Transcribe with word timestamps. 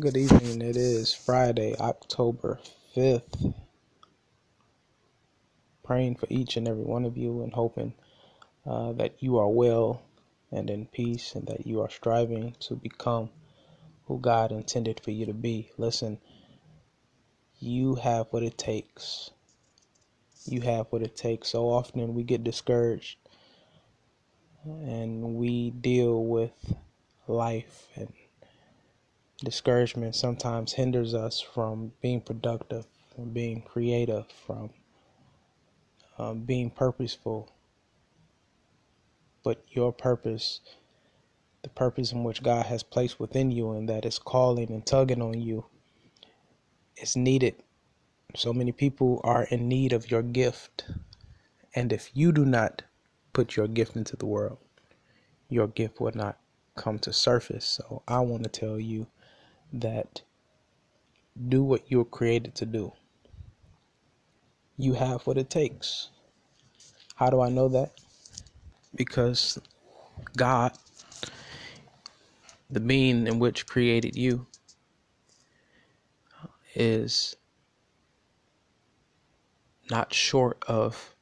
Good 0.00 0.16
evening. 0.16 0.62
It 0.62 0.78
is 0.78 1.12
Friday, 1.12 1.76
October 1.78 2.58
5th. 2.96 3.52
Praying 5.84 6.14
for 6.14 6.26
each 6.30 6.56
and 6.56 6.66
every 6.66 6.84
one 6.84 7.04
of 7.04 7.18
you 7.18 7.42
and 7.42 7.52
hoping 7.52 7.92
uh, 8.66 8.92
that 8.92 9.22
you 9.22 9.36
are 9.36 9.50
well 9.50 10.00
and 10.50 10.70
in 10.70 10.86
peace 10.86 11.34
and 11.34 11.46
that 11.48 11.66
you 11.66 11.82
are 11.82 11.90
striving 11.90 12.56
to 12.60 12.76
become 12.76 13.28
who 14.06 14.18
God 14.18 14.52
intended 14.52 15.00
for 15.04 15.10
you 15.10 15.26
to 15.26 15.34
be. 15.34 15.70
Listen, 15.76 16.18
you 17.58 17.96
have 17.96 18.28
what 18.30 18.42
it 18.42 18.56
takes. 18.56 19.32
You 20.46 20.62
have 20.62 20.86
what 20.88 21.02
it 21.02 21.14
takes. 21.14 21.48
So 21.48 21.66
often 21.66 22.14
we 22.14 22.22
get 22.22 22.42
discouraged 22.42 23.18
and 24.64 25.34
we 25.34 25.72
deal 25.72 26.24
with 26.24 26.74
life 27.28 27.86
and 27.96 28.10
discouragement 29.42 30.14
sometimes 30.14 30.72
hinders 30.72 31.14
us 31.14 31.40
from 31.40 31.92
being 32.02 32.20
productive, 32.20 32.86
from 33.14 33.30
being 33.30 33.62
creative, 33.62 34.26
from 34.46 34.70
um, 36.18 36.40
being 36.40 36.70
purposeful. 36.70 37.50
But 39.42 39.64
your 39.70 39.92
purpose, 39.92 40.60
the 41.62 41.70
purpose 41.70 42.12
in 42.12 42.22
which 42.24 42.42
God 42.42 42.66
has 42.66 42.82
placed 42.82 43.18
within 43.18 43.50
you 43.50 43.72
and 43.72 43.88
that 43.88 44.04
is 44.04 44.18
calling 44.18 44.70
and 44.70 44.84
tugging 44.84 45.22
on 45.22 45.40
you, 45.40 45.64
is 46.98 47.16
needed. 47.16 47.54
So 48.36 48.52
many 48.52 48.72
people 48.72 49.20
are 49.24 49.44
in 49.44 49.68
need 49.68 49.92
of 49.92 50.10
your 50.10 50.22
gift. 50.22 50.84
And 51.74 51.92
if 51.92 52.10
you 52.14 52.32
do 52.32 52.44
not 52.44 52.82
put 53.32 53.56
your 53.56 53.68
gift 53.68 53.96
into 53.96 54.16
the 54.16 54.26
world, 54.26 54.58
your 55.48 55.66
gift 55.66 56.00
will 56.00 56.12
not 56.14 56.38
come 56.76 56.98
to 57.00 57.12
surface. 57.12 57.64
So 57.64 58.02
I 58.06 58.20
want 58.20 58.44
to 58.44 58.50
tell 58.50 58.78
you 58.78 59.06
that 59.72 60.22
do 61.48 61.62
what 61.62 61.82
you're 61.88 62.04
created 62.04 62.54
to 62.56 62.66
do. 62.66 62.92
You 64.76 64.94
have 64.94 65.26
what 65.26 65.36
it 65.38 65.50
takes. 65.50 66.08
How 67.14 67.30
do 67.30 67.40
I 67.40 67.50
know 67.50 67.68
that? 67.68 67.92
Because 68.94 69.58
God, 70.36 70.72
the 72.70 72.80
being 72.80 73.26
in 73.26 73.38
which 73.38 73.66
created 73.66 74.16
you, 74.16 74.46
is 76.74 77.36
not 79.90 80.14
short 80.14 80.62
of 80.66 81.14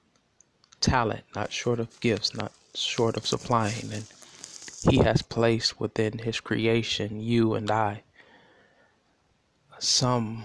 talent, 0.81 1.25
not 1.35 1.53
short 1.53 1.81
of 1.81 1.99
gifts, 2.01 2.35
not 2.35 2.53
short 2.75 3.17
of 3.17 3.27
supplying. 3.27 3.93
And 3.93 4.05
He 4.89 4.99
has 4.99 5.23
placed 5.23 5.81
within 5.81 6.19
His 6.19 6.39
creation, 6.41 7.21
you 7.21 7.55
and 7.55 7.71
I, 7.71 8.03
some 9.79 10.45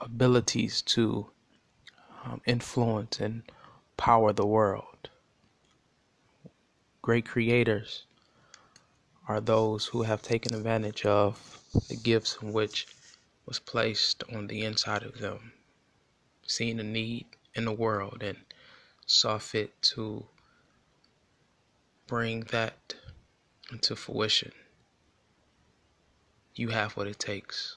abilities 0.00 0.82
to 0.82 1.30
um, 2.24 2.40
influence 2.46 3.20
and 3.20 3.42
power 3.96 4.32
the 4.32 4.46
world. 4.46 5.08
Great 7.02 7.24
creators 7.24 8.04
are 9.28 9.40
those 9.40 9.86
who 9.86 10.02
have 10.02 10.22
taken 10.22 10.54
advantage 10.54 11.04
of 11.06 11.60
the 11.88 11.96
gifts 11.96 12.38
in 12.42 12.52
which 12.52 12.86
was 13.46 13.58
placed 13.58 14.24
on 14.34 14.48
the 14.48 14.64
inside 14.64 15.02
of 15.04 15.18
them, 15.18 15.52
seeing 16.46 16.80
a 16.80 16.82
need 16.82 17.26
in 17.54 17.64
the 17.64 17.72
world 17.72 18.22
and 18.22 18.38
saw 19.06 19.38
fit 19.38 19.80
to 19.80 20.26
bring 22.06 22.40
that 22.50 22.94
into 23.70 23.94
fruition. 23.94 24.52
You 26.56 26.70
have 26.70 26.96
what 26.96 27.06
it 27.06 27.18
takes. 27.18 27.76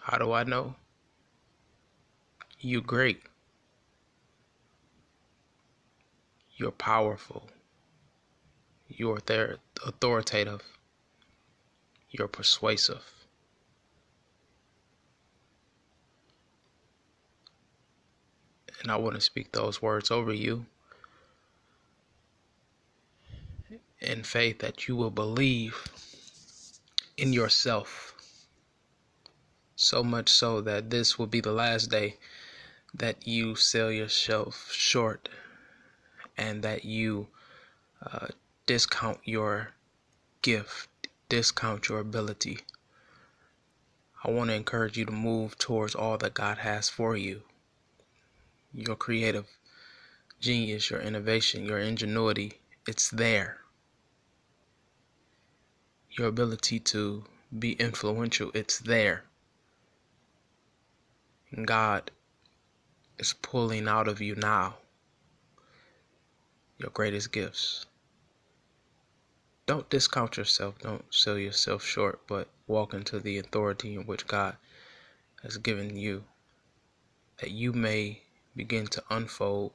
How 0.00 0.16
do 0.16 0.32
I 0.32 0.44
know? 0.44 0.76
You're 2.60 2.80
great. 2.80 3.20
You're 6.56 6.70
powerful. 6.70 7.50
You're 8.86 9.18
there, 9.26 9.56
authoritative. 9.84 10.62
You're 12.10 12.28
persuasive. 12.28 13.02
And 18.80 18.92
I 18.92 18.96
want 18.96 19.16
to 19.16 19.20
speak 19.20 19.50
those 19.50 19.82
words 19.82 20.12
over 20.12 20.32
you 20.32 20.66
in 24.00 24.22
faith 24.22 24.60
that 24.60 24.86
you 24.86 24.94
will 24.94 25.10
believe 25.10 25.88
in 27.16 27.32
yourself. 27.32 28.14
So 29.74 30.02
much 30.02 30.28
so 30.28 30.60
that 30.62 30.90
this 30.90 31.18
will 31.18 31.26
be 31.26 31.40
the 31.40 31.52
last 31.52 31.90
day 31.90 32.16
that 32.94 33.26
you 33.26 33.56
sell 33.56 33.90
yourself 33.90 34.70
short 34.72 35.28
and 36.36 36.62
that 36.62 36.84
you 36.84 37.28
uh, 38.04 38.28
discount 38.66 39.18
your 39.24 39.72
gift, 40.42 40.88
discount 41.28 41.88
your 41.88 42.00
ability. 42.00 42.60
I 44.24 44.30
want 44.30 44.50
to 44.50 44.56
encourage 44.56 44.96
you 44.96 45.04
to 45.04 45.12
move 45.12 45.58
towards 45.58 45.94
all 45.94 46.18
that 46.18 46.34
God 46.34 46.58
has 46.58 46.88
for 46.88 47.16
you. 47.16 47.42
Your 48.72 48.96
creative 48.96 49.46
genius, 50.40 50.90
your 50.90 51.00
innovation, 51.00 51.64
your 51.64 51.78
ingenuity, 51.78 52.60
it's 52.86 53.08
there 53.10 53.60
your 56.18 56.28
ability 56.28 56.80
to 56.80 57.24
be 57.58 57.72
influential, 57.72 58.50
it's 58.54 58.78
there. 58.78 59.24
God 61.64 62.10
is 63.18 63.34
pulling 63.34 63.88
out 63.88 64.08
of 64.08 64.20
you 64.20 64.34
now 64.34 64.76
your 66.78 66.90
greatest 66.90 67.32
gifts. 67.32 67.86
Don't 69.66 69.88
discount 69.88 70.36
yourself, 70.36 70.78
don't 70.78 71.04
sell 71.12 71.38
yourself 71.38 71.84
short, 71.84 72.20
but 72.26 72.48
walk 72.66 72.94
into 72.94 73.18
the 73.18 73.38
authority 73.38 73.94
in 73.94 74.06
which 74.06 74.26
God 74.26 74.56
has 75.42 75.56
given 75.58 75.96
you 75.96 76.24
that 77.38 77.50
you 77.50 77.72
may 77.72 78.22
begin 78.54 78.86
to 78.86 79.02
unfold 79.10 79.72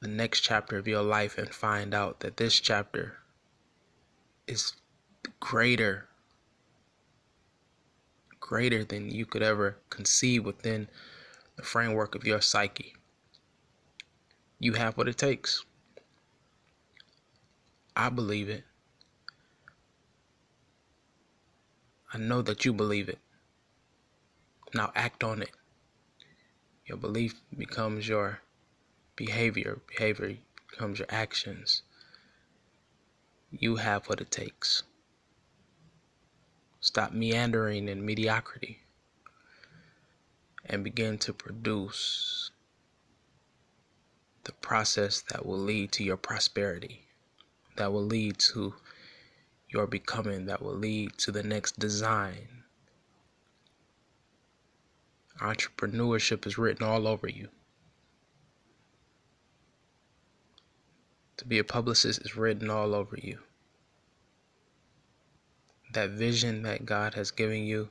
the 0.00 0.08
next 0.08 0.40
chapter 0.40 0.78
of 0.78 0.88
your 0.88 1.02
life 1.02 1.36
and 1.36 1.54
find 1.54 1.92
out 1.92 2.20
that 2.20 2.38
this 2.38 2.58
chapter 2.58 3.19
is 4.50 4.72
greater 5.38 6.08
greater 8.40 8.82
than 8.82 9.08
you 9.08 9.24
could 9.24 9.42
ever 9.42 9.76
conceive 9.90 10.44
within 10.44 10.88
the 11.54 11.62
framework 11.62 12.16
of 12.16 12.24
your 12.24 12.40
psyche. 12.40 12.96
You 14.58 14.72
have 14.72 14.96
what 14.96 15.06
it 15.06 15.16
takes. 15.16 15.64
I 17.94 18.08
believe 18.08 18.48
it. 18.48 18.64
I 22.12 22.18
know 22.18 22.42
that 22.42 22.64
you 22.64 22.72
believe 22.72 23.08
it. 23.08 23.20
Now 24.74 24.90
act 24.96 25.22
on 25.22 25.42
it. 25.42 25.52
Your 26.86 26.98
belief 26.98 27.34
becomes 27.56 28.08
your 28.08 28.40
behavior, 29.14 29.78
behavior 29.86 30.38
becomes 30.68 30.98
your 30.98 31.08
actions. 31.08 31.82
You 33.50 33.76
have 33.76 34.06
what 34.06 34.20
it 34.20 34.30
takes. 34.30 34.84
Stop 36.80 37.12
meandering 37.12 37.88
in 37.88 38.06
mediocrity 38.06 38.80
and 40.64 40.84
begin 40.84 41.18
to 41.18 41.32
produce 41.32 42.50
the 44.44 44.52
process 44.52 45.20
that 45.30 45.44
will 45.44 45.58
lead 45.58 45.92
to 45.92 46.04
your 46.04 46.16
prosperity, 46.16 47.06
that 47.76 47.92
will 47.92 48.04
lead 48.04 48.38
to 48.38 48.74
your 49.68 49.86
becoming, 49.86 50.46
that 50.46 50.62
will 50.62 50.74
lead 50.74 51.18
to 51.18 51.32
the 51.32 51.42
next 51.42 51.78
design. 51.78 52.48
Entrepreneurship 55.40 56.46
is 56.46 56.56
written 56.56 56.86
all 56.86 57.06
over 57.06 57.28
you. 57.28 57.48
To 61.40 61.46
be 61.46 61.58
a 61.58 61.64
publicist 61.64 62.20
is 62.20 62.36
written 62.36 62.68
all 62.68 62.94
over 62.94 63.16
you. 63.16 63.38
That 65.94 66.10
vision 66.10 66.64
that 66.64 66.84
God 66.84 67.14
has 67.14 67.30
given 67.30 67.64
you, 67.64 67.88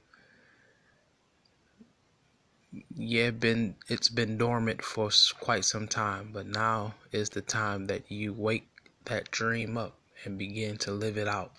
yeah, 2.96 3.31
been 3.31 3.74
it's 3.88 4.07
been 4.07 4.38
dormant 4.38 4.84
for 4.84 5.10
quite 5.40 5.66
some 5.66 5.88
time, 5.88 6.30
but 6.31 6.46
now 6.46 6.94
is 7.12 7.31
the 7.31 7.42
time 7.42 7.88
that 7.88 8.12
you 8.12 8.34
wake 8.34 8.68
that 9.06 9.31
dream 9.31 9.80
up 9.80 9.95
and 10.25 10.38
begin 10.38 10.78
to 10.78 10.92
live 10.92 11.18
it 11.18 11.28
out. 11.28 11.54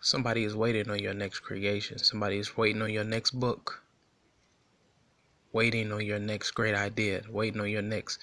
Somebody 0.00 0.44
is 0.44 0.56
waiting 0.56 0.88
on 0.88 0.98
your 0.98 1.12
next 1.12 1.40
creation. 1.40 1.98
Somebody 1.98 2.38
is 2.38 2.56
waiting 2.56 2.80
on 2.80 2.90
your 2.90 3.04
next 3.04 3.32
book. 3.32 3.82
Waiting 5.52 5.92
on 5.92 6.06
your 6.06 6.18
next 6.18 6.52
great 6.52 6.74
idea. 6.74 7.20
Waiting 7.28 7.60
on 7.60 7.68
your 7.68 7.82
next 7.82 8.18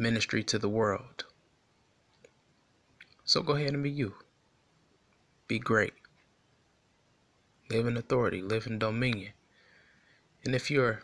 ministry 0.00 0.42
to 0.42 0.58
the 0.58 0.68
world. 0.68 1.26
So 3.24 3.42
go 3.42 3.54
ahead 3.54 3.74
and 3.74 3.82
be 3.82 3.90
you. 3.90 4.14
Be 5.46 5.58
great. 5.58 5.92
Live 7.68 7.86
in 7.86 7.96
authority, 7.96 8.42
live 8.42 8.66
in 8.66 8.78
dominion. 8.78 9.32
And 10.44 10.54
if 10.54 10.70
you're 10.70 11.02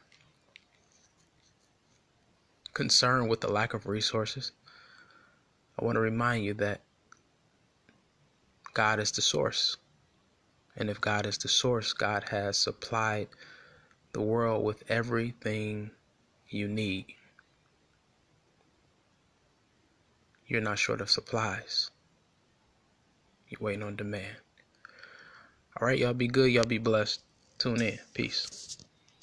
concerned 2.72 3.28
with 3.28 3.42
the 3.42 3.52
lack 3.52 3.74
of 3.74 3.86
resources, 3.86 4.52
I 5.78 5.84
want 5.84 5.96
to 5.96 6.00
remind 6.00 6.44
you 6.44 6.54
that 6.54 6.80
God 8.72 8.98
is 8.98 9.12
the 9.12 9.22
source. 9.22 9.76
And 10.76 10.90
if 10.90 11.00
God 11.00 11.26
is 11.26 11.38
the 11.38 11.48
source, 11.48 11.92
God 11.92 12.24
has 12.30 12.56
supplied 12.58 13.28
the 14.12 14.22
world 14.22 14.64
with 14.64 14.82
everything 14.88 15.90
you 16.48 16.66
need. 16.66 17.06
You're 20.46 20.60
not 20.60 20.78
short 20.78 21.00
of 21.00 21.10
supplies. 21.10 21.90
You're 23.48 23.60
waiting 23.60 23.82
on 23.82 23.96
demand. 23.96 24.36
All 25.80 25.86
right, 25.86 25.98
y'all 25.98 26.14
be 26.14 26.28
good. 26.28 26.50
Y'all 26.50 26.64
be 26.64 26.78
blessed. 26.78 27.20
Tune 27.58 27.82
in. 27.82 27.98
Peace. 28.14 28.78